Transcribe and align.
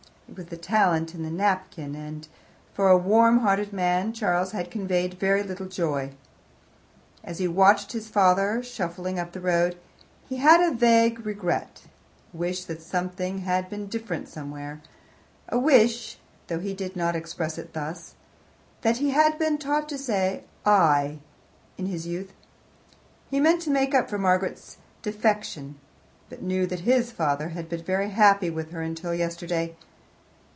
It 0.29 0.37
was 0.37 0.45
the 0.45 0.55
talent 0.55 1.13
in 1.13 1.23
the 1.23 1.29
napkin, 1.29 1.93
and, 1.93 2.25
for 2.73 2.87
a 2.87 2.97
warm 2.97 3.39
hearted 3.39 3.73
man, 3.73 4.13
Charles 4.13 4.53
had 4.53 4.71
conveyed 4.71 5.15
very 5.15 5.43
little 5.43 5.65
joy. 5.65 6.11
As 7.21 7.39
he 7.39 7.49
watched 7.49 7.91
his 7.91 8.07
father 8.07 8.63
shuffling 8.63 9.19
up 9.19 9.33
the 9.33 9.41
road, 9.41 9.77
he 10.29 10.37
had 10.37 10.61
a 10.61 10.73
vague 10.73 11.25
regret 11.25 11.81
a 12.33 12.37
wish 12.37 12.63
that 12.63 12.81
something 12.81 13.39
had 13.39 13.69
been 13.69 13.87
different 13.87 14.29
somewhere 14.29 14.81
a 15.49 15.59
wish 15.59 16.17
(though 16.47 16.59
he 16.61 16.73
did 16.73 16.95
not 16.95 17.13
express 17.13 17.57
it 17.57 17.73
thus) 17.73 18.15
that 18.83 18.99
he 18.99 19.09
had 19.09 19.37
been 19.37 19.57
taught 19.57 19.89
to 19.89 19.97
say 19.97 20.45
"I" 20.65 21.19
in 21.77 21.87
his 21.87 22.07
youth. 22.07 22.31
He 23.29 23.41
meant 23.41 23.61
to 23.63 23.69
make 23.69 23.93
up 23.93 24.09
for 24.09 24.17
Margaret's 24.17 24.77
defection, 25.01 25.77
but 26.29 26.41
knew 26.41 26.65
that 26.67 26.79
his 26.87 27.11
father 27.11 27.49
had 27.49 27.67
been 27.67 27.83
very 27.83 28.11
happy 28.11 28.49
with 28.49 28.71
her 28.71 28.81
until 28.81 29.13
yesterday. 29.13 29.75